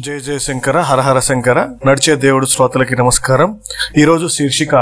జయ 0.00 0.18
జయ 0.18 0.38
శంకర 0.38 0.80
హరహర 0.80 1.18
శంకర 1.18 1.68
నడిచే 1.86 2.14
దేవుడు 2.14 2.46
శ్రోతలకి 2.46 2.96
నమస్కారం. 2.96 3.58
ఈరోజు 3.96 4.26
శీర్షిక 4.26 4.74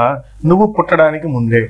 నువ్వు 0.44 0.74
పుట్టడానికి 0.78 1.26
ముందే. 1.26 1.68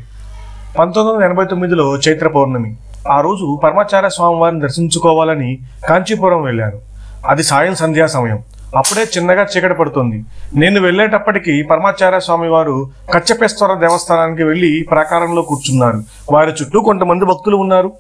పంతొమ్మిది 0.79 1.17
వందల 1.17 1.25
ఎనభై 1.25 1.45
తొమ్మిదిలో 1.45 1.97
చైత్ర 1.97 2.29
పౌర్ణమి. 2.29 2.77
ఆ 3.11 3.21
రోజు 3.21 3.61
పరమాచార్య 3.65 4.09
స్వామివారిని 4.09 4.61
దర్శించుకోవాలని 4.61 5.59
కాంచీపురం 5.89 6.43
వెళ్ళాను. 6.43 6.79
అది 7.27 7.43
సాయం 7.43 7.75
సంధ్యా 7.75 8.07
సమయం. 8.07 8.43
అప్పుడే 8.77 9.03
చిన్నగా 9.19 9.47
చీకటి 9.57 9.75
పడుతుంది. 9.75 10.25
నేను 10.55 10.81
వెళ్ళేటప్పటికి 10.81 11.63
పరమాచార్య 11.63 12.21
స్వామి 12.21 12.49
వారు 12.49 12.91
కచ్చపేశ్వర 13.15 13.75
దేవస్థానానికి 13.75 14.43
వెళ్ళి 14.43 14.87
ప్రాకారంలో 14.91 15.43
కూర్చున్నారు. 15.43 16.03
వారి 16.33 16.51
చుట్టూ 16.51 16.81
కొంతమంది 16.81 17.25
భక్తులు 17.25 17.57
ఉన్నారు. 17.57 17.93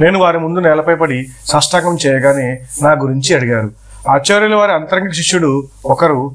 నేను 0.00 0.18
వారి 0.18 0.38
ముందు 0.38 0.60
నేలపై 0.60 0.94
పడి 0.94 1.26
సాష్టాంగం 1.46 1.98
చేయగానే 2.06 2.58
నా 2.82 2.92
గురించి 2.92 3.36
అడిగారు. 3.36 3.85
ఆచార్యుల 4.08 4.54
వారి 4.54 4.72
అంతరంగ 4.72 5.10
శిష్యుడు 5.10 5.64
ఒకరు 5.86 6.30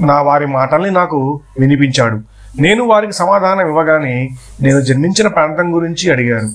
నా 0.00 0.22
వారి 0.22 0.46
మాటల్ని 0.46 0.90
నాకు 0.90 1.40
వినిపించాడు. 1.60 2.20
నేను 2.60 2.84
వారికి 2.84 3.12
సమాధానం 3.12 3.60
ఇవ్వగానే 3.60 4.28
నేను 4.62 4.80
జన్మించిన 4.80 5.28
ప్రాంతం 5.28 5.74
గురించి 5.74 6.12
అడిగారు. 6.12 6.48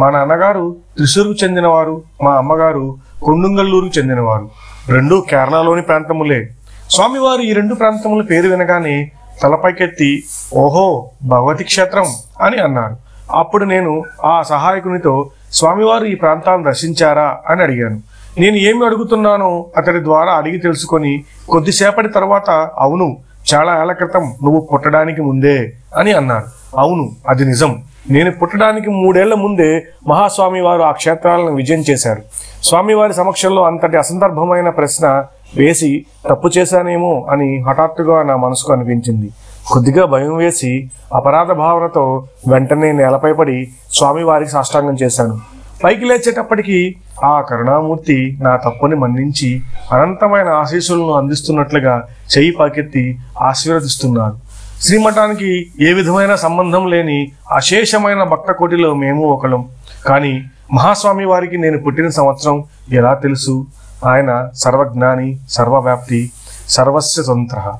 మా 0.00 0.10
నాన్నగారు 0.10 0.76
త్రిశూరుకు 0.96 1.34
చెందినవారు 1.44 2.02
మా 2.22 2.36
అమ్మగారు 2.36 2.96
కొండుంగల్లూరుకు 3.22 3.98
చెందినవారు. 3.98 4.50
రెండు 4.88 5.24
కేరళలోని 5.30 5.82
ప్రాంతములే. 5.82 6.48
స్వామివారు 6.90 7.40
ఈ 7.40 7.52
రెండు 7.52 7.74
ప్రాంతముల 7.74 8.22
పేరు 8.22 8.48
వినగానే 8.48 9.10
తలపైకెత్తి 9.42 10.24
ఓహో 10.54 11.10
భగవతి 11.22 11.64
క్షేత్రం 11.64 12.06
అని 12.40 12.56
అన్నారు. 12.56 12.96
అప్పుడు 13.34 13.64
నేను 13.64 14.02
ఆ 14.24 14.42
సహాయకునితో 14.42 15.30
స్వామివారు 15.52 16.04
ఈ 16.04 16.14
ప్రాంతాన్ని 16.14 16.66
దర్శించారా? 16.66 17.38
అని 17.46 17.62
అడిగాను. 17.62 18.15
నేను 18.38 18.56
ఏమి 18.56 18.86
అడుగుతున్నానో 18.86 19.66
అతడి 19.76 20.00
ద్వారా 20.04 20.32
అడిగి 20.32 20.58
తెలుసుకొని 20.58 21.24
కొద్దిసేపటి 21.48 22.08
తర్వాత 22.08 22.50
అవును 22.78 23.16
చాలా 23.52 23.80
ఏళ్ళ 23.80 23.92
క్రితం 23.92 24.24
నువ్వు 24.42 24.68
పుట్టడానికి 24.72 25.22
ముందే 25.22 25.72
అని 25.96 26.12
అన్నారు 26.12 26.46
అవును 26.78 27.16
అది 27.28 27.44
నిజం. 27.44 27.82
నేను 28.10 28.30
పుట్టడానికి 28.30 28.90
మూడేళ్ళ 28.90 29.34
ముందే 29.34 29.84
మహాస్వామి 30.08 30.60
వారు 30.60 30.82
ఆ 30.82 30.92
క్షేత్రాలను 30.92 31.54
విజయం 31.54 31.84
చేశారు. 31.90 32.22
స్వామివారి 32.62 33.12
సమక్షంలో 33.12 33.62
అంతటి 33.64 33.96
అసందర్భమైన 33.96 34.68
ప్రశ్న 34.68 35.24
వేసి 35.56 36.06
తప్పు 36.30 36.48
చేశానేమో 36.58 37.26
అని 37.30 37.62
హఠాత్తుగా 37.68 38.22
నా 38.22 38.36
మనసుకు 38.36 38.72
అనిపించింది. 38.72 39.30
కొద్దిగా 39.72 40.04
భయం 40.04 40.36
వేసి 40.36 40.90
అపరాధ 41.14 41.52
భావనతో 41.52 42.26
వెంటనే 42.48 42.92
నేలపై 42.92 43.32
పడి 43.32 43.68
స్వామివారికి 43.92 44.50
సాష్టాంగం 44.50 44.94
చేశాను. 45.02 45.40
పైకి 45.84 46.04
లేచేటప్పటికి 46.04 46.96
ఆ 47.24 47.40
కరుణామూర్తి 47.40 48.38
నా 48.40 48.56
తప్పుని 48.56 48.94
మన్నించి 48.94 49.62
అనంతమైన 49.92 50.48
ఆశీస్సులను 50.48 51.12
అందిస్తున్నట్లుగా 51.12 52.08
చెయ్యి 52.38 52.50
పాకెత్తి 52.50 53.18
ఆశీర్వదిస్తున్నారు 53.40 54.46
శ్రీమఠానికి 54.80 55.72
ఏ 55.80 55.92
విధమైన 55.92 56.34
సంబంధం 56.34 56.86
లేని 56.86 57.32
అశేషమైన 57.50 58.22
భక్త 58.22 58.52
కోటిలో 58.52 58.94
మేము 58.94 59.24
ఒకలం. 59.24 59.68
కానీ 60.06 60.44
మహాస్వామి 60.72 61.24
వారికి 61.24 61.58
నేను 61.58 61.78
పుట్టిన 61.82 62.08
సంవత్సరం 62.08 62.64
ఎలా 62.92 63.14
తెలుసు? 63.14 63.66
ఆయన 64.06 64.48
సర్వజ్ఞాని 64.54 65.38
సర్వవ్యాప్తి 65.50 66.30
సర్వస్వతంత్ర 66.68 67.72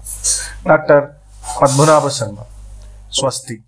డాక్టర్ 0.69 1.05
పద్మనాభ 1.63 2.09
శర్మ. 2.09 2.37
స్వస్తి. 3.13 3.59